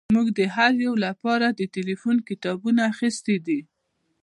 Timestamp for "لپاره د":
1.05-1.61